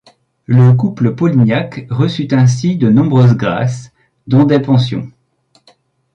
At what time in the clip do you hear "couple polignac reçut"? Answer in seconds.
0.73-2.29